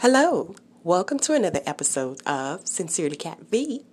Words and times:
Hello, 0.00 0.54
welcome 0.84 1.18
to 1.18 1.34
another 1.34 1.58
episode 1.66 2.22
of 2.24 2.68
Sincerely 2.68 3.16
Cat 3.16 3.40
V. 3.50 3.84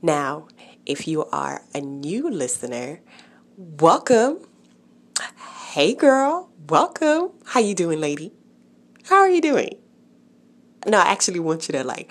Now, 0.00 0.48
if 0.86 1.06
you 1.06 1.26
are 1.26 1.60
a 1.74 1.82
new 1.82 2.30
listener, 2.30 3.02
welcome. 3.58 4.38
Hey 5.72 5.94
girl, 5.94 6.48
welcome. 6.70 7.32
How 7.44 7.60
you 7.60 7.74
doing, 7.74 8.00
lady? 8.00 8.32
How 9.04 9.16
are 9.16 9.28
you 9.28 9.42
doing? 9.42 9.76
No, 10.86 10.96
I 10.96 11.12
actually 11.12 11.40
want 11.40 11.68
you 11.68 11.72
to 11.72 11.84
like 11.84 12.10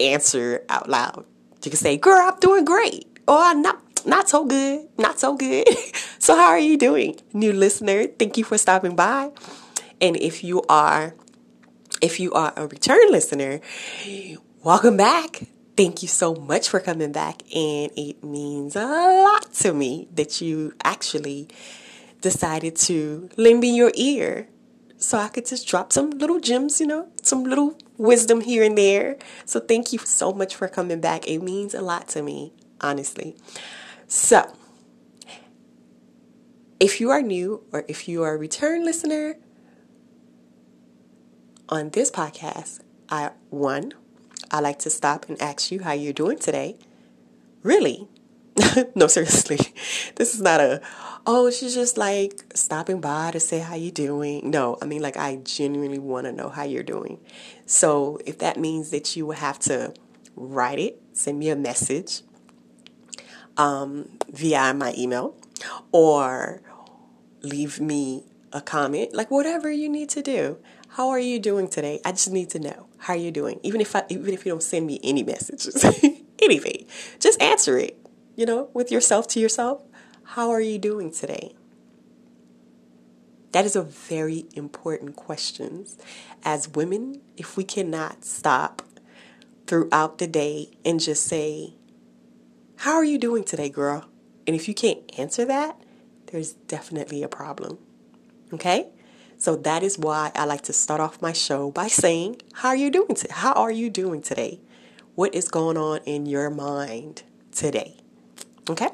answer 0.00 0.64
out 0.70 0.88
loud. 0.88 1.26
You 1.62 1.70
can 1.70 1.78
say, 1.78 1.98
"Girl, 1.98 2.18
I'm 2.18 2.40
doing 2.40 2.64
great," 2.64 3.04
or 3.28 3.36
"I'm 3.36 3.60
not 3.60 4.06
not 4.06 4.30
so 4.30 4.46
good, 4.46 4.88
not 4.96 5.20
so 5.20 5.36
good." 5.36 5.68
so, 6.18 6.34
how 6.34 6.48
are 6.48 6.58
you 6.58 6.78
doing, 6.78 7.20
new 7.34 7.52
listener? 7.52 8.06
Thank 8.06 8.38
you 8.38 8.44
for 8.44 8.56
stopping 8.56 8.96
by. 8.96 9.32
And 10.00 10.16
if 10.16 10.42
you 10.42 10.62
are 10.70 11.14
if 12.02 12.18
you 12.18 12.32
are 12.32 12.52
a 12.56 12.66
return 12.66 13.10
listener, 13.10 13.60
welcome 14.64 14.96
back. 14.96 15.44
Thank 15.76 16.02
you 16.02 16.08
so 16.08 16.34
much 16.34 16.68
for 16.68 16.80
coming 16.80 17.12
back. 17.12 17.42
And 17.54 17.90
it 17.96 18.22
means 18.24 18.74
a 18.76 18.84
lot 18.84 19.52
to 19.54 19.72
me 19.72 20.08
that 20.14 20.40
you 20.40 20.74
actually 20.84 21.48
decided 22.20 22.76
to 22.76 23.30
lend 23.36 23.60
me 23.60 23.74
your 23.74 23.92
ear 23.94 24.48
so 24.98 25.16
I 25.16 25.28
could 25.28 25.46
just 25.46 25.66
drop 25.66 25.92
some 25.92 26.10
little 26.10 26.40
gems, 26.40 26.80
you 26.80 26.86
know, 26.86 27.08
some 27.22 27.44
little 27.44 27.78
wisdom 27.96 28.40
here 28.40 28.64
and 28.64 28.76
there. 28.76 29.16
So 29.46 29.60
thank 29.60 29.92
you 29.92 30.00
so 30.00 30.32
much 30.32 30.56
for 30.56 30.68
coming 30.68 31.00
back. 31.00 31.26
It 31.28 31.38
means 31.38 31.72
a 31.72 31.82
lot 31.82 32.08
to 32.08 32.22
me, 32.22 32.52
honestly. 32.80 33.36
So, 34.08 34.52
if 36.78 37.00
you 37.00 37.10
are 37.10 37.22
new 37.22 37.62
or 37.72 37.84
if 37.86 38.08
you 38.08 38.24
are 38.24 38.34
a 38.34 38.38
return 38.38 38.84
listener, 38.84 39.36
on 41.72 41.88
this 41.88 42.10
podcast, 42.10 42.80
I 43.08 43.30
one, 43.48 43.94
I 44.50 44.60
like 44.60 44.78
to 44.80 44.90
stop 44.90 45.26
and 45.30 45.40
ask 45.40 45.72
you 45.72 45.80
how 45.80 45.92
you're 45.92 46.12
doing 46.12 46.38
today. 46.38 46.76
Really? 47.62 48.08
no, 48.94 49.06
seriously. 49.06 49.58
This 50.16 50.34
is 50.34 50.42
not 50.42 50.60
a 50.60 50.82
oh, 51.26 51.50
she's 51.50 51.74
just 51.74 51.96
like 51.96 52.44
stopping 52.54 53.00
by 53.00 53.30
to 53.30 53.40
say 53.40 53.60
how 53.60 53.74
you 53.74 53.90
doing. 53.90 54.50
No, 54.50 54.76
I 54.82 54.84
mean 54.84 55.00
like 55.00 55.16
I 55.16 55.36
genuinely 55.36 55.98
want 55.98 56.26
to 56.26 56.32
know 56.32 56.50
how 56.50 56.64
you're 56.64 56.82
doing. 56.82 57.18
So, 57.64 58.18
if 58.26 58.38
that 58.38 58.58
means 58.58 58.90
that 58.90 59.16
you 59.16 59.24
will 59.24 59.36
have 59.36 59.58
to 59.60 59.94
write 60.36 60.78
it, 60.78 61.00
send 61.14 61.38
me 61.38 61.48
a 61.48 61.56
message 61.56 62.20
um, 63.56 64.18
via 64.30 64.74
my 64.74 64.92
email 64.98 65.34
or 65.90 66.60
leave 67.40 67.80
me 67.80 68.24
a 68.52 68.60
comment, 68.60 69.14
like 69.14 69.30
whatever 69.30 69.70
you 69.70 69.88
need 69.88 70.10
to 70.10 70.20
do. 70.20 70.58
How 70.96 71.08
are 71.08 71.18
you 71.18 71.38
doing 71.38 71.68
today? 71.68 72.02
I 72.04 72.12
just 72.12 72.30
need 72.30 72.50
to 72.50 72.58
know. 72.58 72.86
How 72.98 73.14
are 73.14 73.16
you 73.16 73.30
doing? 73.30 73.58
Even 73.62 73.80
if 73.80 73.96
I, 73.96 74.02
even 74.10 74.34
if 74.34 74.44
you 74.44 74.52
don't 74.52 74.62
send 74.62 74.86
me 74.86 75.00
any 75.02 75.22
messages, 75.22 75.82
anything, 76.42 76.84
just 77.18 77.40
answer 77.40 77.78
it. 77.78 77.98
You 78.36 78.44
know, 78.44 78.68
with 78.74 78.92
yourself 78.92 79.26
to 79.28 79.40
yourself. 79.40 79.82
How 80.22 80.50
are 80.50 80.60
you 80.60 80.78
doing 80.78 81.10
today? 81.10 81.54
That 83.52 83.64
is 83.64 83.74
a 83.74 83.82
very 83.82 84.44
important 84.54 85.16
question. 85.16 85.86
As 86.44 86.68
women, 86.68 87.22
if 87.38 87.56
we 87.56 87.64
cannot 87.64 88.24
stop 88.26 88.82
throughout 89.66 90.18
the 90.18 90.26
day 90.26 90.72
and 90.84 91.00
just 91.00 91.24
say, 91.24 91.72
How 92.76 92.92
are 92.92 93.04
you 93.04 93.16
doing 93.16 93.44
today, 93.44 93.70
girl? 93.70 94.10
And 94.46 94.54
if 94.54 94.68
you 94.68 94.74
can't 94.74 95.00
answer 95.18 95.46
that, 95.46 95.80
there's 96.26 96.52
definitely 96.52 97.22
a 97.22 97.28
problem. 97.28 97.78
Okay? 98.52 98.88
So 99.42 99.56
that 99.56 99.82
is 99.82 99.98
why 99.98 100.30
I 100.36 100.44
like 100.44 100.60
to 100.62 100.72
start 100.72 101.00
off 101.00 101.20
my 101.20 101.32
show 101.32 101.72
by 101.72 101.88
saying, 101.88 102.42
"How 102.52 102.68
are 102.68 102.76
you 102.76 102.92
doing? 102.92 103.16
How 103.28 103.52
are 103.54 103.72
you 103.72 103.90
doing 103.90 104.22
today? 104.22 104.60
What 105.16 105.34
is 105.34 105.48
going 105.48 105.76
on 105.76 105.98
in 106.06 106.26
your 106.26 106.48
mind 106.48 107.24
today?" 107.50 107.96
Okay? 108.70 108.90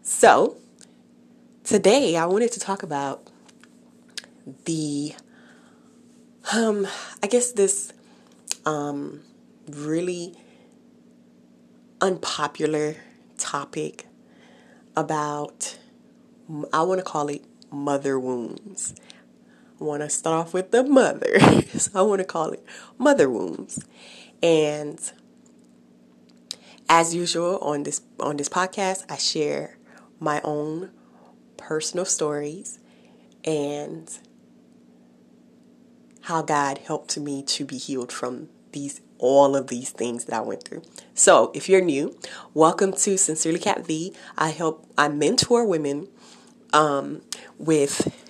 So, 0.00 0.56
today 1.64 2.16
I 2.16 2.24
wanted 2.24 2.50
to 2.52 2.60
talk 2.60 2.82
about 2.82 3.28
the 4.64 5.12
um 6.54 6.86
I 7.22 7.26
guess 7.26 7.52
this 7.52 7.92
um 8.64 9.20
really 9.68 10.32
unpopular 12.00 12.96
topic 13.36 14.06
about 14.96 15.76
I 16.72 16.80
want 16.80 17.00
to 17.00 17.04
call 17.04 17.28
it 17.28 17.44
mother 17.70 18.18
wounds. 18.18 18.94
Want 19.78 20.02
to 20.02 20.08
start 20.08 20.46
off 20.46 20.54
with 20.54 20.70
the 20.70 20.82
mother. 20.82 21.38
so 21.74 21.90
I 21.94 22.02
want 22.02 22.20
to 22.20 22.24
call 22.24 22.50
it 22.50 22.64
mother 22.98 23.28
wounds. 23.28 23.84
And 24.42 24.98
as 26.88 27.14
usual 27.14 27.58
on 27.58 27.82
this 27.82 28.00
on 28.18 28.36
this 28.36 28.48
podcast, 28.48 29.04
I 29.10 29.16
share 29.16 29.76
my 30.18 30.40
own 30.44 30.90
personal 31.56 32.04
stories 32.04 32.78
and 33.44 34.18
how 36.22 36.42
God 36.42 36.78
helped 36.78 37.18
me 37.18 37.42
to 37.42 37.64
be 37.64 37.76
healed 37.76 38.12
from 38.12 38.48
these 38.72 39.00
all 39.18 39.56
of 39.56 39.68
these 39.68 39.90
things 39.90 40.26
that 40.26 40.36
I 40.36 40.40
went 40.40 40.64
through. 40.64 40.82
So, 41.14 41.50
if 41.54 41.68
you're 41.68 41.80
new, 41.80 42.18
welcome 42.52 42.92
to 42.92 43.16
Sincerely 43.16 43.58
Cat 43.58 43.86
V. 43.86 44.12
I 44.36 44.50
help 44.50 44.86
I 44.98 45.08
mentor 45.08 45.66
women 45.66 46.08
um, 46.72 47.22
with 47.58 48.25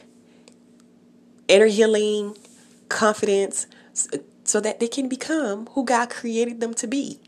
inner 1.48 1.66
healing, 1.66 2.36
confidence, 2.88 3.66
so 4.44 4.60
that 4.60 4.80
they 4.80 4.88
can 4.88 5.08
become 5.08 5.66
who 5.72 5.84
God 5.84 6.10
created 6.10 6.60
them 6.60 6.74
to 6.74 6.86
be. 6.86 7.20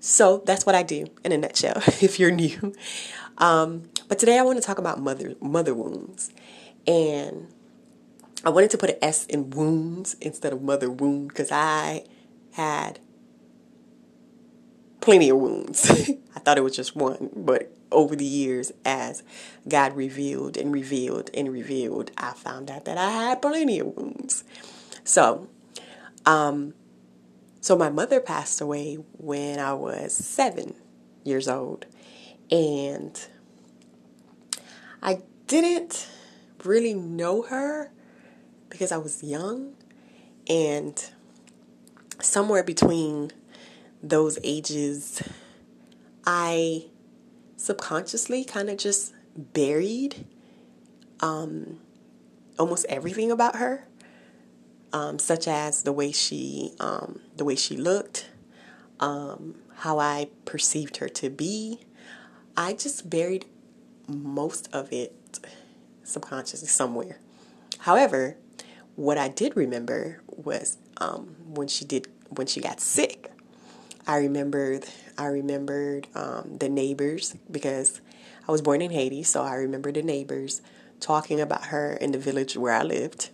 So 0.00 0.42
that's 0.46 0.64
what 0.64 0.74
I 0.74 0.82
do 0.82 1.06
in 1.24 1.32
a 1.32 1.38
nutshell. 1.38 1.82
If 2.02 2.20
you're 2.20 2.30
new, 2.30 2.74
um, 3.38 3.90
but 4.08 4.18
today 4.18 4.38
I 4.38 4.42
want 4.42 4.58
to 4.58 4.64
talk 4.64 4.78
about 4.78 5.00
mother 5.00 5.34
mother 5.40 5.74
wounds, 5.74 6.30
and 6.86 7.48
I 8.44 8.50
wanted 8.50 8.70
to 8.70 8.78
put 8.78 8.90
an 8.90 8.96
S 9.02 9.26
in 9.26 9.50
wounds 9.50 10.14
instead 10.20 10.52
of 10.52 10.62
mother 10.62 10.90
wound 10.90 11.28
because 11.28 11.50
I 11.50 12.04
had 12.52 13.00
plenty 15.00 15.28
of 15.30 15.38
wounds. 15.38 15.90
I 16.36 16.38
thought 16.38 16.58
it 16.58 16.62
was 16.62 16.76
just 16.76 16.94
one, 16.94 17.30
but 17.34 17.72
over 17.90 18.14
the 18.14 18.24
years, 18.24 18.72
as 18.84 19.22
God 19.66 19.96
revealed 19.96 20.56
and 20.56 20.72
revealed 20.72 21.30
and 21.34 21.52
revealed, 21.52 22.10
I 22.16 22.32
found 22.32 22.70
out 22.70 22.84
that 22.84 22.98
I 22.98 23.10
had 23.10 23.42
plenty 23.42 23.78
of 23.78 23.96
wounds. 23.96 24.44
So, 25.04 25.48
um, 26.26 26.74
so 27.60 27.76
my 27.76 27.90
mother 27.90 28.20
passed 28.20 28.60
away 28.60 28.96
when 29.16 29.58
I 29.58 29.72
was 29.74 30.12
seven 30.12 30.74
years 31.24 31.48
old, 31.48 31.86
and 32.50 33.20
I 35.02 35.22
didn't 35.46 36.08
really 36.64 36.94
know 36.94 37.42
her 37.42 37.90
because 38.68 38.92
I 38.92 38.98
was 38.98 39.22
young, 39.22 39.74
and 40.48 41.10
somewhere 42.20 42.62
between 42.62 43.30
those 44.02 44.38
ages, 44.44 45.22
I 46.24 46.86
subconsciously 47.58 48.44
kind 48.44 48.70
of 48.70 48.78
just 48.78 49.12
buried 49.36 50.24
um, 51.20 51.80
almost 52.58 52.86
everything 52.88 53.30
about 53.30 53.56
her, 53.56 53.86
um, 54.92 55.18
such 55.18 55.46
as 55.46 55.82
the 55.82 55.92
way 55.92 56.10
she 56.12 56.72
um, 56.80 57.20
the 57.36 57.44
way 57.44 57.56
she 57.56 57.76
looked, 57.76 58.30
um, 59.00 59.56
how 59.76 59.98
I 59.98 60.28
perceived 60.46 60.98
her 60.98 61.08
to 61.08 61.28
be. 61.28 61.80
I 62.56 62.72
just 62.72 63.10
buried 63.10 63.44
most 64.08 64.68
of 64.72 64.92
it 64.92 65.40
subconsciously 66.02 66.68
somewhere. 66.68 67.18
However, 67.80 68.36
what 68.96 69.18
I 69.18 69.28
did 69.28 69.56
remember 69.56 70.22
was 70.26 70.78
um, 70.96 71.36
when 71.46 71.68
she 71.68 71.84
did 71.84 72.08
when 72.30 72.46
she 72.46 72.60
got 72.60 72.80
sick. 72.80 73.30
I 74.08 74.18
remembered 74.18 74.86
I 75.18 75.26
remembered 75.26 76.08
um, 76.16 76.58
the 76.58 76.70
neighbors 76.70 77.36
because 77.50 78.00
I 78.48 78.52
was 78.52 78.62
born 78.62 78.82
in 78.82 78.90
Haiti, 78.90 79.22
so 79.22 79.44
I 79.44 79.54
remember 79.56 79.92
the 79.92 80.02
neighbors 80.02 80.62
talking 81.00 81.40
about 81.40 81.66
her 81.66 81.92
in 81.94 82.12
the 82.12 82.18
village 82.18 82.56
where 82.56 82.74
I 82.74 82.82
lived, 82.82 83.30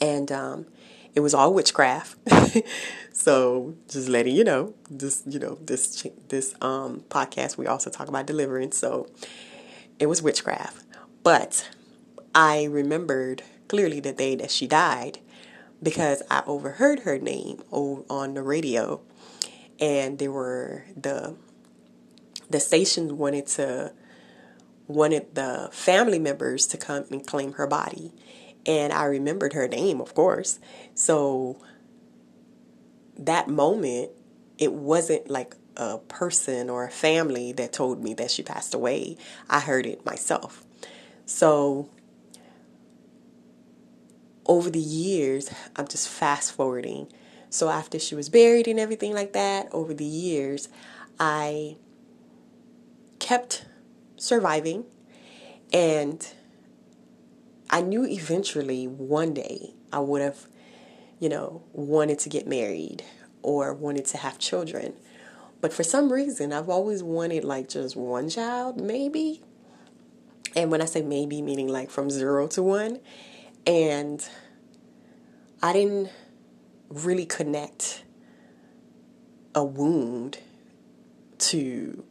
and 0.00 0.30
um, 0.32 0.66
it 1.14 1.20
was 1.20 1.34
all 1.34 1.52
witchcraft. 1.52 2.16
so 3.12 3.74
just 3.88 4.08
letting 4.08 4.36
you 4.36 4.44
know, 4.44 4.74
this 4.90 5.22
you 5.26 5.40
know 5.40 5.58
this 5.60 6.06
this 6.28 6.54
um, 6.60 7.04
podcast 7.08 7.56
we 7.56 7.66
also 7.66 7.90
talk 7.90 8.08
about 8.08 8.26
deliverance, 8.26 8.76
so 8.78 9.08
it 9.98 10.06
was 10.06 10.22
witchcraft, 10.22 10.84
but 11.22 11.68
I 12.34 12.64
remembered 12.64 13.42
clearly 13.68 14.00
the 14.00 14.12
day 14.12 14.36
that 14.36 14.50
she 14.50 14.66
died 14.66 15.18
because 15.82 16.22
I 16.30 16.42
overheard 16.46 17.00
her 17.00 17.18
name 17.18 17.62
on 17.72 18.34
the 18.34 18.42
radio 18.42 19.00
and 19.80 20.18
there 20.18 20.32
were 20.32 20.84
the 20.96 21.36
the 22.50 22.60
station 22.60 23.18
wanted 23.18 23.46
to 23.46 23.92
wanted 24.86 25.34
the 25.34 25.68
family 25.72 26.18
members 26.18 26.66
to 26.66 26.76
come 26.76 27.04
and 27.10 27.26
claim 27.26 27.54
her 27.54 27.66
body 27.66 28.12
And 28.66 28.92
I 28.92 29.04
remembered 29.04 29.52
her 29.52 29.68
name, 29.68 30.00
of 30.00 30.14
course. 30.14 30.58
So 30.94 31.58
that 33.18 33.48
moment, 33.48 34.10
it 34.58 34.72
wasn't 34.72 35.28
like 35.28 35.56
a 35.76 35.98
person 35.98 36.70
or 36.70 36.84
a 36.84 36.90
family 36.90 37.52
that 37.52 37.72
told 37.72 38.02
me 38.02 38.14
that 38.14 38.30
she 38.30 38.42
passed 38.42 38.74
away. 38.74 39.16
I 39.48 39.60
heard 39.60 39.86
it 39.86 40.04
myself. 40.06 40.64
So 41.26 41.90
over 44.46 44.70
the 44.70 44.78
years, 44.78 45.50
I'm 45.76 45.88
just 45.88 46.08
fast 46.08 46.52
forwarding. 46.52 47.08
So 47.54 47.68
after 47.68 48.00
she 48.00 48.16
was 48.16 48.28
buried 48.28 48.66
and 48.66 48.80
everything 48.80 49.14
like 49.14 49.32
that, 49.32 49.68
over 49.70 49.94
the 49.94 50.04
years, 50.04 50.68
I 51.20 51.76
kept 53.20 53.64
surviving 54.16 54.86
and 55.72 56.26
I 57.70 57.80
knew 57.80 58.04
eventually 58.04 58.88
one 58.88 59.34
day 59.34 59.74
I 59.92 60.00
would 60.00 60.20
have, 60.20 60.48
you 61.20 61.28
know, 61.28 61.62
wanted 61.72 62.18
to 62.18 62.28
get 62.28 62.48
married 62.48 63.04
or 63.40 63.72
wanted 63.72 64.06
to 64.06 64.16
have 64.16 64.40
children. 64.40 64.94
But 65.60 65.72
for 65.72 65.84
some 65.84 66.12
reason, 66.12 66.52
I've 66.52 66.68
always 66.68 67.04
wanted 67.04 67.44
like 67.44 67.68
just 67.68 67.94
one 67.94 68.28
child, 68.28 68.80
maybe. 68.80 69.44
And 70.56 70.72
when 70.72 70.82
I 70.82 70.86
say 70.86 71.02
maybe, 71.02 71.40
meaning 71.40 71.68
like 71.68 71.88
from 71.88 72.10
zero 72.10 72.48
to 72.48 72.64
one. 72.64 72.98
And 73.64 74.28
I 75.62 75.72
didn't 75.72 76.10
really 76.94 77.26
connect 77.26 78.04
a 79.54 79.64
wound 79.64 80.38
to 81.38 82.04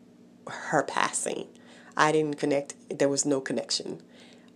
her 0.48 0.84
passing. 0.84 1.48
I 1.96 2.12
didn't 2.12 2.38
connect, 2.38 2.76
there 2.90 3.10
was 3.10 3.26
no 3.26 3.40
connection. 3.40 4.02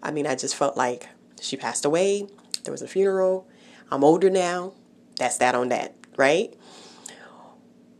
I 0.01 0.11
mean, 0.11 0.27
I 0.27 0.35
just 0.35 0.55
felt 0.55 0.75
like 0.77 1.09
she 1.39 1.55
passed 1.55 1.85
away, 1.85 2.27
there 2.63 2.71
was 2.71 2.81
a 2.81 2.87
funeral, 2.87 3.47
I'm 3.89 4.03
older 4.03 4.29
now, 4.29 4.73
that's 5.17 5.37
that 5.37 5.55
on 5.55 5.69
that, 5.69 5.95
right? 6.17 6.53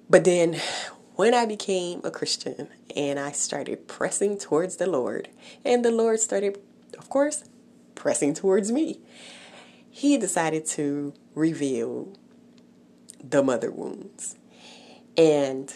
But 0.09 0.23
then 0.23 0.59
when 1.15 1.33
I 1.33 1.45
became 1.45 2.01
a 2.03 2.11
Christian 2.11 2.69
and 2.95 3.19
I 3.19 3.31
started 3.31 3.87
pressing 3.87 4.37
towards 4.37 4.77
the 4.77 4.87
Lord, 4.87 5.29
and 5.63 5.83
the 5.83 5.91
Lord 5.91 6.19
started, 6.19 6.59
of 6.97 7.09
course, 7.09 7.43
pressing 7.95 8.33
towards 8.33 8.71
me, 8.71 8.99
He 9.89 10.17
decided 10.17 10.65
to 10.67 11.13
reveal 11.37 12.11
the 13.23 13.43
mother 13.43 13.71
wounds. 13.71 14.35
And 15.15 15.73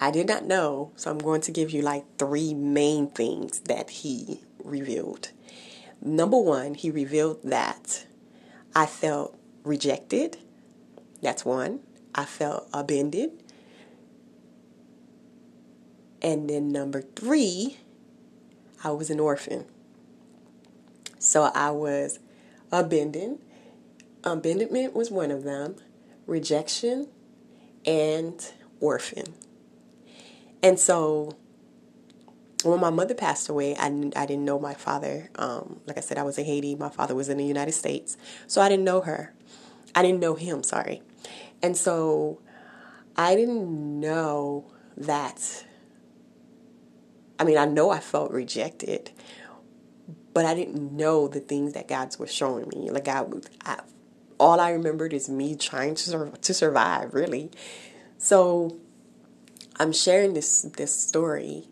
I 0.00 0.10
did 0.10 0.28
not 0.28 0.46
know, 0.46 0.92
so 0.96 1.10
I'm 1.10 1.18
going 1.18 1.40
to 1.42 1.50
give 1.50 1.70
you 1.70 1.82
like 1.82 2.04
three 2.16 2.54
main 2.54 3.08
things 3.08 3.60
that 3.60 3.90
He 3.90 4.40
revealed. 4.64 5.30
Number 6.00 6.38
one, 6.38 6.74
He 6.74 6.90
revealed 6.90 7.42
that 7.44 8.06
I 8.74 8.86
felt 8.86 9.36
rejected. 9.64 10.38
That's 11.20 11.44
one. 11.44 11.80
I 12.14 12.24
felt 12.24 12.68
abandoned. 12.72 13.42
And 16.22 16.48
then 16.48 16.68
number 16.68 17.02
three, 17.02 17.78
I 18.84 18.90
was 18.90 19.10
an 19.10 19.20
orphan. 19.20 19.64
So 21.18 21.44
I 21.54 21.70
was 21.70 22.18
abandoned. 22.72 23.40
Abandonment 24.24 24.94
was 24.94 25.10
one 25.10 25.30
of 25.30 25.44
them, 25.44 25.76
rejection, 26.26 27.08
and 27.86 28.52
orphan. 28.80 29.34
And 30.62 30.78
so 30.78 31.36
when 32.64 32.80
my 32.80 32.90
mother 32.90 33.14
passed 33.14 33.48
away, 33.48 33.74
I, 33.76 33.86
I 34.16 34.26
didn't 34.26 34.44
know 34.44 34.58
my 34.58 34.74
father. 34.74 35.30
Um, 35.36 35.80
like 35.86 35.96
I 35.96 36.00
said, 36.00 36.18
I 36.18 36.22
was 36.22 36.38
in 36.38 36.44
Haiti. 36.44 36.74
My 36.74 36.90
father 36.90 37.14
was 37.14 37.28
in 37.28 37.38
the 37.38 37.44
United 37.44 37.72
States. 37.72 38.16
So 38.46 38.60
I 38.60 38.68
didn't 38.68 38.84
know 38.84 39.00
her. 39.00 39.32
I 39.94 40.02
didn't 40.02 40.20
know 40.20 40.34
him, 40.34 40.62
sorry. 40.62 41.02
And 41.62 41.76
so 41.76 42.40
I 43.16 43.34
didn't 43.34 44.00
know 44.00 44.70
that. 44.96 45.64
I 47.38 47.44
mean, 47.44 47.56
I 47.56 47.64
know 47.64 47.90
I 47.90 48.00
felt 48.00 48.30
rejected, 48.30 49.10
but 50.34 50.44
I 50.44 50.54
didn't 50.54 50.92
know 50.92 51.26
the 51.26 51.40
things 51.40 51.72
that 51.72 51.88
God 51.88 52.14
was 52.18 52.32
showing 52.32 52.68
me. 52.68 52.90
Like 52.90 53.04
God, 53.04 53.46
I, 53.64 53.80
all 54.40 54.58
I 54.58 54.70
remembered 54.70 55.12
is 55.12 55.28
me 55.28 55.54
trying 55.54 55.94
to 55.96 56.02
sur- 56.02 56.30
to 56.30 56.54
survive, 56.54 57.14
really. 57.14 57.50
So 58.18 58.78
I'm 59.78 59.92
sharing 59.92 60.34
this 60.34 60.62
this 60.62 60.94
story, 60.94 61.68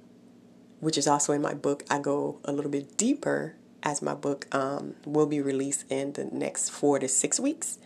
which 0.80 0.98
is 0.98 1.08
also 1.08 1.32
in 1.32 1.42
my 1.42 1.54
book. 1.54 1.84
I 1.90 1.98
go 1.98 2.40
a 2.44 2.52
little 2.52 2.70
bit 2.70 2.96
deeper 2.96 3.54
as 3.82 4.02
my 4.02 4.14
book 4.14 4.46
um, 4.54 4.94
will 5.06 5.26
be 5.26 5.40
released 5.40 5.84
in 5.90 6.12
the 6.12 6.24
next 6.26 6.70
four 6.70 6.98
to 6.98 7.08
six 7.08 7.40
weeks. 7.40 7.78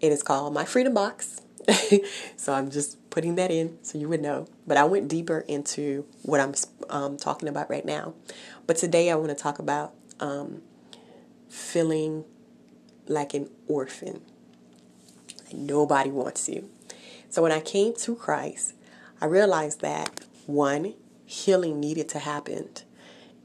It 0.00 0.12
is 0.12 0.22
called 0.22 0.54
My 0.54 0.64
Freedom 0.64 0.94
Box. 0.94 1.40
so 2.36 2.52
I'm 2.54 2.70
just 2.70 3.10
putting 3.10 3.36
that 3.36 3.50
in 3.50 3.78
so 3.82 3.98
you 3.98 4.08
would 4.08 4.22
know. 4.22 4.46
But 4.66 4.76
I 4.76 4.84
went 4.84 5.08
deeper 5.08 5.44
into 5.46 6.06
what 6.22 6.40
I'm 6.40 6.54
um, 6.88 7.16
talking 7.16 7.48
about 7.48 7.70
right 7.70 7.84
now. 7.84 8.14
But 8.66 8.76
today 8.76 9.10
I 9.10 9.14
want 9.14 9.28
to 9.28 9.34
talk 9.34 9.58
about 9.58 9.94
um, 10.20 10.62
feeling 11.48 12.24
like 13.06 13.34
an 13.34 13.50
orphan. 13.68 14.20
nobody 15.52 16.10
wants 16.10 16.48
you. 16.48 16.70
So 17.28 17.42
when 17.42 17.52
I 17.52 17.60
came 17.60 17.94
to 17.94 18.14
Christ, 18.14 18.74
I 19.20 19.26
realized 19.26 19.80
that 19.80 20.20
one, 20.46 20.94
healing 21.26 21.80
needed 21.80 22.08
to 22.10 22.18
happen. 22.18 22.68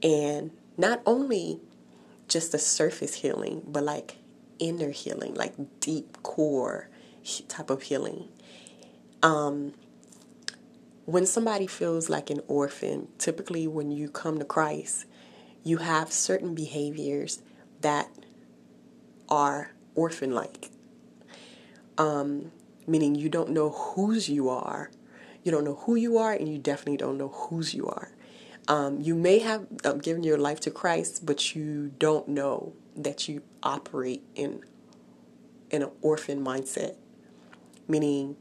And 0.01 0.51
not 0.77 1.01
only 1.05 1.59
just 2.27 2.51
the 2.51 2.59
surface 2.59 3.15
healing, 3.15 3.63
but 3.65 3.83
like 3.83 4.17
inner 4.59 4.91
healing, 4.91 5.33
like 5.33 5.53
deep 5.79 6.21
core 6.23 6.89
type 7.47 7.69
of 7.69 7.83
healing. 7.83 8.27
Um, 9.21 9.73
when 11.05 11.25
somebody 11.25 11.67
feels 11.67 12.09
like 12.09 12.29
an 12.29 12.41
orphan, 12.47 13.07
typically 13.17 13.67
when 13.67 13.91
you 13.91 14.09
come 14.09 14.39
to 14.39 14.45
Christ, 14.45 15.05
you 15.63 15.77
have 15.77 16.11
certain 16.11 16.55
behaviors 16.55 17.41
that 17.81 18.09
are 19.29 19.71
orphan 19.95 20.33
like. 20.33 20.69
Um, 21.97 22.51
meaning 22.87 23.15
you 23.15 23.29
don't 23.29 23.49
know 23.49 23.69
whose 23.69 24.29
you 24.29 24.49
are, 24.49 24.91
you 25.43 25.51
don't 25.51 25.63
know 25.63 25.75
who 25.75 25.95
you 25.95 26.17
are, 26.17 26.33
and 26.33 26.49
you 26.49 26.57
definitely 26.57 26.97
don't 26.97 27.17
know 27.17 27.29
whose 27.29 27.73
you 27.73 27.87
are. 27.87 28.11
Um, 28.67 28.99
you 28.99 29.15
may 29.15 29.39
have 29.39 29.67
uh, 29.83 29.93
given 29.93 30.23
your 30.23 30.37
life 30.37 30.59
to 30.61 30.71
Christ, 30.71 31.25
but 31.25 31.55
you 31.55 31.91
don't 31.99 32.27
know 32.27 32.73
that 32.95 33.27
you 33.27 33.43
operate 33.61 34.23
in 34.35 34.61
in 35.69 35.81
an 35.81 35.89
orphan 36.01 36.43
mindset, 36.43 36.95
meaning 37.87 38.37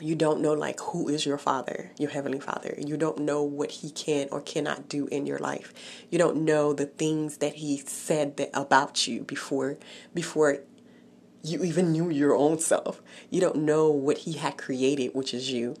you 0.00 0.14
don't 0.14 0.40
know 0.40 0.52
like 0.52 0.80
who 0.80 1.08
is 1.08 1.24
your 1.24 1.38
father 1.38 1.92
your 1.98 2.10
heavenly 2.10 2.40
father. 2.40 2.74
You 2.78 2.96
don't 2.96 3.20
know 3.20 3.42
what 3.42 3.70
he 3.70 3.90
can 3.90 4.28
or 4.30 4.40
cannot 4.40 4.88
do 4.88 5.06
in 5.06 5.26
your 5.26 5.38
life. 5.38 5.72
You 6.10 6.18
don't 6.18 6.44
know 6.44 6.72
the 6.72 6.86
things 6.86 7.38
that 7.38 7.54
he 7.54 7.78
said 7.78 8.36
that 8.36 8.50
about 8.52 9.06
you 9.06 9.22
before 9.22 9.78
before 10.12 10.58
you 11.42 11.62
even 11.62 11.92
knew 11.92 12.10
your 12.10 12.34
own 12.34 12.58
self. 12.58 13.02
You 13.30 13.40
don't 13.40 13.56
know 13.56 13.90
what 13.90 14.18
he 14.18 14.32
had 14.32 14.56
created 14.56 15.14
which 15.14 15.34
is 15.34 15.50
you. 15.50 15.76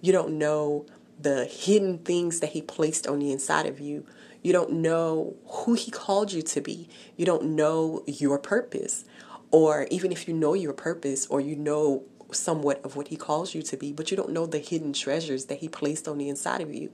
You 0.00 0.12
don't 0.12 0.38
know 0.38 0.86
the 1.20 1.44
hidden 1.44 1.98
things 1.98 2.40
that 2.40 2.50
he 2.50 2.62
placed 2.62 3.06
on 3.06 3.20
the 3.20 3.30
inside 3.30 3.66
of 3.66 3.78
you. 3.78 4.04
You 4.42 4.52
don't 4.52 4.72
know 4.72 5.36
who 5.46 5.74
he 5.74 5.90
called 5.90 6.32
you 6.32 6.42
to 6.42 6.60
be. 6.60 6.88
You 7.16 7.24
don't 7.24 7.44
know 7.54 8.02
your 8.06 8.38
purpose. 8.38 9.04
Or 9.52 9.86
even 9.90 10.10
if 10.10 10.26
you 10.26 10.34
know 10.34 10.54
your 10.54 10.72
purpose 10.72 11.26
or 11.26 11.40
you 11.40 11.54
know 11.54 12.04
somewhat 12.34 12.84
of 12.84 12.96
what 12.96 13.08
he 13.08 13.16
calls 13.16 13.54
you 13.54 13.62
to 13.62 13.76
be, 13.76 13.92
but 13.92 14.10
you 14.10 14.16
don't 14.16 14.30
know 14.30 14.46
the 14.46 14.58
hidden 14.58 14.92
treasures 14.92 15.46
that 15.46 15.58
he 15.58 15.68
placed 15.68 16.08
on 16.08 16.18
the 16.18 16.28
inside 16.28 16.60
of 16.60 16.72
you. 16.72 16.90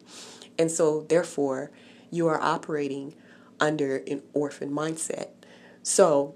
And 0.58 0.70
so, 0.70 1.02
therefore, 1.08 1.70
you 2.10 2.26
are 2.28 2.40
operating 2.40 3.14
under 3.60 3.98
an 4.06 4.22
orphan 4.32 4.70
mindset. 4.70 5.28
So, 5.82 6.34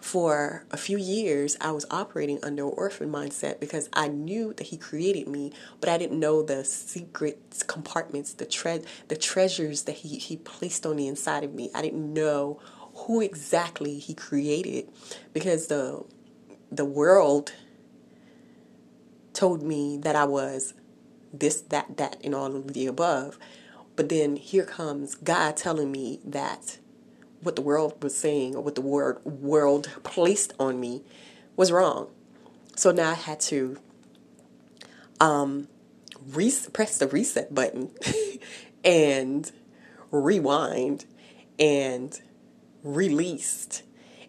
for 0.00 0.64
a 0.70 0.76
few 0.76 0.98
years, 0.98 1.56
I 1.60 1.70
was 1.70 1.86
operating 1.90 2.38
under 2.42 2.64
an 2.66 2.72
orphan 2.76 3.10
mindset 3.10 3.60
because 3.60 3.88
I 3.92 4.08
knew 4.08 4.52
that 4.54 4.68
He 4.68 4.76
created 4.76 5.28
me, 5.28 5.52
but 5.80 5.88
I 5.88 5.98
didn't 5.98 6.18
know 6.18 6.42
the 6.42 6.64
secret 6.64 7.64
compartments, 7.66 8.32
the 8.32 8.46
tre- 8.46 8.82
the 9.08 9.16
treasures 9.16 9.82
that 9.84 9.96
He 9.96 10.18
He 10.18 10.36
placed 10.36 10.86
on 10.86 10.96
the 10.96 11.06
inside 11.06 11.44
of 11.44 11.54
me. 11.54 11.70
I 11.74 11.82
didn't 11.82 12.12
know 12.12 12.60
who 12.94 13.20
exactly 13.20 13.98
he 13.98 14.14
created 14.14 14.88
because 15.32 15.66
the 15.68 16.04
the 16.70 16.84
world 16.84 17.52
told 19.32 19.62
me 19.62 19.96
that 19.98 20.16
I 20.16 20.24
was 20.24 20.74
this, 21.32 21.60
that, 21.62 21.96
that, 21.96 22.16
and 22.22 22.34
all 22.34 22.54
of 22.54 22.72
the 22.74 22.86
above. 22.86 23.38
But 23.96 24.08
then 24.08 24.36
here 24.36 24.64
comes 24.64 25.14
God 25.14 25.56
telling 25.56 25.92
me 25.92 26.20
that 26.24 26.78
what 27.42 27.56
the 27.56 27.62
world 27.62 28.02
was 28.02 28.16
saying 28.16 28.54
or 28.54 28.62
what 28.62 28.74
the 28.74 28.80
word 28.80 29.24
world 29.24 29.90
placed 30.02 30.52
on 30.58 30.80
me 30.80 31.02
was 31.56 31.72
wrong. 31.72 32.08
So 32.76 32.90
now 32.90 33.10
I 33.10 33.14
had 33.14 33.40
to 33.40 33.78
um, 35.20 35.68
press 36.72 36.98
the 36.98 37.08
reset 37.08 37.54
button 37.54 37.90
and 38.84 39.50
rewind 40.10 41.04
and 41.58 42.18
released. 42.82 43.82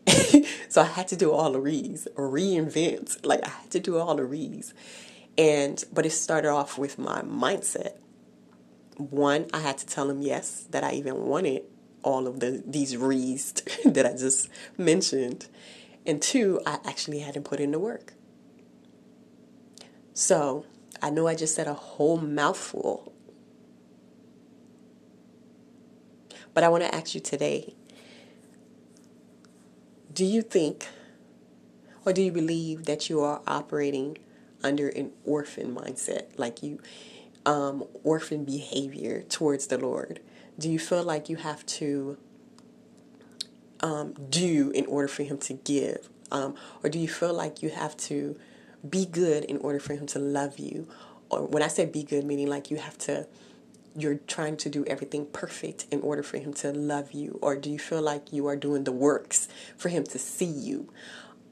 so 0.69 0.81
I 0.81 0.85
had 0.85 1.07
to 1.09 1.15
do 1.15 1.31
all 1.31 1.51
the 1.51 1.59
re's, 1.59 2.07
reinvent. 2.15 3.25
Like 3.25 3.45
I 3.45 3.49
had 3.49 3.71
to 3.71 3.79
do 3.79 3.97
all 3.97 4.15
the 4.15 4.25
re's. 4.25 4.73
And 5.37 5.83
but 5.91 6.05
it 6.05 6.11
started 6.11 6.49
off 6.49 6.77
with 6.77 6.97
my 6.97 7.21
mindset. 7.21 7.97
One, 8.97 9.47
I 9.53 9.59
had 9.59 9.77
to 9.79 9.85
tell 9.85 10.09
him 10.09 10.21
yes 10.21 10.67
that 10.69 10.83
I 10.83 10.93
even 10.93 11.25
wanted 11.25 11.63
all 12.03 12.27
of 12.27 12.39
the 12.39 12.63
these 12.65 12.95
re's 12.97 13.51
that 13.85 14.05
I 14.05 14.13
just 14.13 14.49
mentioned. 14.77 15.47
And 16.05 16.21
two, 16.21 16.59
I 16.65 16.79
actually 16.85 17.19
had 17.19 17.33
to 17.35 17.41
put 17.41 17.59
in 17.59 17.71
the 17.71 17.79
work. 17.79 18.13
So 20.13 20.65
I 21.01 21.09
know 21.09 21.27
I 21.27 21.35
just 21.35 21.55
said 21.55 21.67
a 21.67 21.73
whole 21.73 22.17
mouthful. 22.17 23.13
But 26.53 26.63
I 26.63 26.69
want 26.69 26.83
to 26.83 26.93
ask 26.93 27.15
you 27.15 27.21
today 27.21 27.73
do 30.13 30.25
you 30.25 30.41
think 30.41 30.87
or 32.05 32.13
do 32.13 32.21
you 32.21 32.31
believe 32.31 32.85
that 32.85 33.09
you 33.09 33.21
are 33.21 33.41
operating 33.47 34.17
under 34.63 34.89
an 34.89 35.11
orphan 35.25 35.73
mindset, 35.73 36.37
like 36.37 36.61
you, 36.61 36.79
um, 37.45 37.85
orphan 38.03 38.43
behavior 38.43 39.23
towards 39.23 39.67
the 39.67 39.77
Lord? 39.77 40.19
Do 40.59 40.69
you 40.69 40.79
feel 40.79 41.03
like 41.03 41.29
you 41.29 41.37
have 41.37 41.65
to 41.65 42.17
um, 43.79 44.13
do 44.29 44.71
in 44.71 44.85
order 44.85 45.07
for 45.07 45.23
Him 45.23 45.37
to 45.39 45.53
give? 45.53 46.09
Um, 46.31 46.55
or 46.83 46.89
do 46.89 46.99
you 46.99 47.07
feel 47.07 47.33
like 47.33 47.63
you 47.63 47.69
have 47.69 47.95
to 47.97 48.37
be 48.87 49.05
good 49.05 49.45
in 49.45 49.57
order 49.57 49.79
for 49.79 49.93
Him 49.93 50.05
to 50.07 50.19
love 50.19 50.59
you? 50.59 50.87
Or 51.29 51.45
when 51.45 51.63
I 51.63 51.67
say 51.67 51.85
be 51.85 52.03
good, 52.03 52.25
meaning 52.25 52.47
like 52.47 52.69
you 52.69 52.77
have 52.77 52.97
to 52.99 53.27
you're 53.95 54.19
trying 54.27 54.57
to 54.57 54.69
do 54.69 54.83
everything 54.85 55.25
perfect 55.27 55.85
in 55.91 56.01
order 56.01 56.23
for 56.23 56.37
him 56.37 56.53
to 56.55 56.71
love 56.71 57.11
you? 57.11 57.39
Or 57.41 57.55
do 57.55 57.69
you 57.69 57.79
feel 57.79 58.01
like 58.01 58.33
you 58.33 58.47
are 58.47 58.55
doing 58.55 58.83
the 58.83 58.91
works 58.91 59.47
for 59.77 59.89
him 59.89 60.03
to 60.05 60.19
see 60.19 60.45
you? 60.45 60.91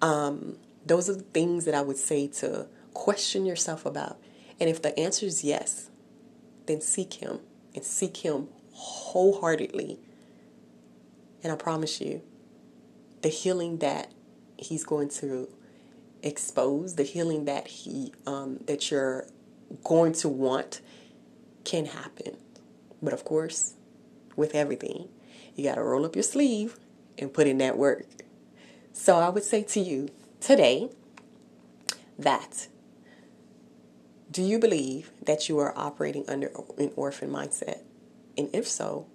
Um, 0.01 0.57
those 0.85 1.09
are 1.09 1.13
the 1.13 1.21
things 1.21 1.65
that 1.65 1.75
i 1.75 1.81
would 1.81 1.97
say 1.97 2.27
to 2.27 2.67
question 2.93 3.45
yourself 3.45 3.85
about. 3.85 4.19
And 4.59 4.69
if 4.69 4.81
the 4.81 4.97
answer 4.99 5.25
is 5.25 5.43
yes 5.43 5.89
then 6.65 6.81
seek 6.81 7.15
him 7.15 7.39
and 7.75 7.83
seek 7.83 8.17
him 8.17 8.47
wholeheartedly. 8.73 9.99
And 11.43 11.51
i 11.51 11.55
promise 11.55 12.01
you 12.01 12.21
the 13.21 13.29
healing 13.29 13.77
that 13.77 14.11
he's 14.57 14.83
going 14.83 15.09
to 15.09 15.49
expose 16.23 16.95
the 16.95 17.03
healing 17.03 17.45
that 17.45 17.67
he 17.67 18.13
um, 18.27 18.59
that 18.67 18.91
you're 18.91 19.27
going 19.83 20.13
to 20.13 20.29
want 20.29 20.81
can 21.63 21.85
happen. 21.85 22.37
But 23.01 23.13
of 23.13 23.23
course, 23.23 23.75
with 24.35 24.55
everything, 24.55 25.09
you 25.55 25.63
got 25.63 25.75
to 25.75 25.83
roll 25.83 26.05
up 26.05 26.15
your 26.15 26.23
sleeve 26.23 26.77
and 27.17 27.33
put 27.33 27.47
in 27.47 27.57
that 27.59 27.77
work. 27.77 28.05
So 28.93 29.17
I 29.17 29.29
would 29.29 29.43
say 29.43 29.63
to 29.63 29.79
you 29.79 30.09
today 30.39 30.89
that 32.17 32.67
do 34.29 34.41
you 34.41 34.59
believe 34.59 35.11
that 35.21 35.49
you 35.49 35.57
are 35.59 35.77
operating 35.77 36.23
under 36.29 36.51
an 36.77 36.91
orphan 36.95 37.29
mindset? 37.29 37.79
And 38.37 38.49
if 38.53 38.65
so, 38.65 39.07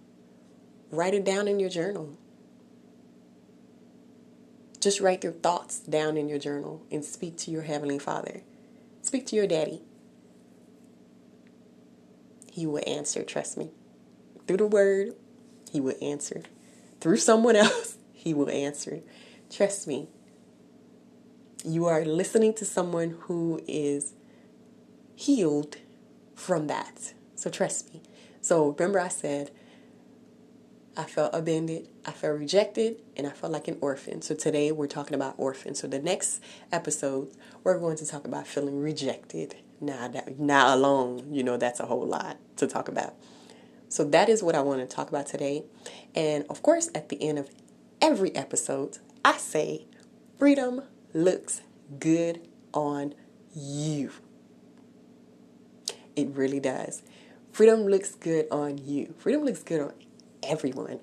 write 0.90 1.14
it 1.14 1.24
down 1.24 1.48
in 1.48 1.58
your 1.58 1.70
journal. 1.70 2.18
Just 4.78 5.00
write 5.00 5.24
your 5.24 5.32
thoughts 5.32 5.78
down 5.80 6.18
in 6.18 6.28
your 6.28 6.38
journal 6.38 6.82
and 6.90 7.02
speak 7.02 7.38
to 7.38 7.50
your 7.50 7.62
Heavenly 7.62 7.98
Father. 7.98 8.42
Speak 9.00 9.26
to 9.28 9.36
your 9.36 9.46
daddy. 9.46 9.80
He 12.56 12.64
will 12.64 12.82
answer, 12.86 13.22
trust 13.22 13.58
me. 13.58 13.68
Through 14.46 14.56
the 14.56 14.66
word, 14.66 15.12
He 15.70 15.78
will 15.78 15.96
answer. 16.00 16.42
Through 17.02 17.18
someone 17.18 17.54
else, 17.66 17.98
He 18.14 18.32
will 18.32 18.48
answer. 18.48 19.02
Trust 19.50 19.86
me. 19.86 20.08
You 21.66 21.84
are 21.84 22.02
listening 22.02 22.54
to 22.54 22.64
someone 22.64 23.18
who 23.24 23.60
is 23.68 24.14
healed 25.14 25.76
from 26.34 26.66
that. 26.68 27.12
So 27.34 27.50
trust 27.50 27.92
me. 27.92 28.00
So 28.40 28.70
remember, 28.70 29.00
I 29.00 29.08
said, 29.08 29.50
I 30.96 31.04
felt 31.04 31.34
abandoned, 31.34 31.88
I 32.06 32.12
felt 32.12 32.38
rejected, 32.38 33.02
and 33.18 33.26
I 33.26 33.30
felt 33.32 33.52
like 33.52 33.68
an 33.68 33.76
orphan. 33.82 34.22
So 34.22 34.34
today 34.34 34.72
we're 34.72 34.86
talking 34.86 35.14
about 35.14 35.34
orphans. 35.36 35.80
So 35.80 35.88
the 35.88 35.98
next 35.98 36.42
episode, 36.72 37.34
we're 37.62 37.78
going 37.78 37.98
to 37.98 38.06
talk 38.06 38.26
about 38.26 38.46
feeling 38.46 38.80
rejected 38.80 39.56
now 39.80 40.10
now 40.38 40.74
alone, 40.74 41.32
you 41.32 41.42
know, 41.42 41.56
that's 41.56 41.80
a 41.80 41.86
whole 41.86 42.06
lot 42.06 42.38
to 42.56 42.66
talk 42.66 42.88
about. 42.88 43.14
So 43.88 44.04
that 44.04 44.28
is 44.28 44.42
what 44.42 44.54
I 44.54 44.60
want 44.60 44.80
to 44.80 44.86
talk 44.96 45.08
about 45.08 45.26
today. 45.26 45.64
And 46.14 46.44
of 46.50 46.62
course, 46.62 46.90
at 46.94 47.08
the 47.08 47.22
end 47.22 47.38
of 47.38 47.50
every 48.00 48.34
episode, 48.34 48.98
I 49.24 49.36
say 49.36 49.86
freedom 50.38 50.82
looks 51.12 51.60
good 51.98 52.46
on 52.74 53.14
you. 53.54 54.10
It 56.14 56.28
really 56.34 56.60
does. 56.60 57.02
Freedom 57.52 57.86
looks 57.86 58.14
good 58.14 58.46
on 58.50 58.78
you. 58.78 59.14
Freedom 59.18 59.44
looks 59.44 59.62
good 59.62 59.80
on 59.80 59.92
everyone 60.42 61.00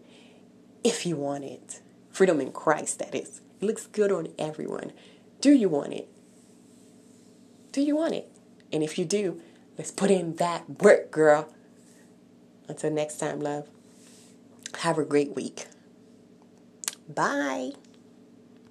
if 0.83 1.05
you 1.05 1.15
want 1.15 1.43
it. 1.43 1.81
Freedom 2.09 2.39
in 2.41 2.51
Christ, 2.51 2.99
that 2.99 3.15
is. 3.15 3.41
It 3.61 3.65
looks 3.65 3.87
good 3.87 4.11
on 4.11 4.27
everyone. 4.37 4.91
Do 5.41 5.51
you 5.51 5.69
want 5.69 5.93
it? 5.93 6.09
Do 7.71 7.81
you 7.81 7.95
want 7.95 8.13
it? 8.13 8.32
And 8.73 8.83
if 8.83 8.97
you 8.97 9.05
do, 9.05 9.39
let's 9.77 9.91
put 9.91 10.09
in 10.11 10.35
that 10.37 10.81
work, 10.81 11.11
girl. 11.11 11.47
Until 12.67 12.91
next 12.91 13.19
time, 13.19 13.39
love. 13.39 13.67
Have 14.79 14.97
a 14.97 15.05
great 15.05 15.35
week. 15.35 15.67
Bye. 17.07 17.73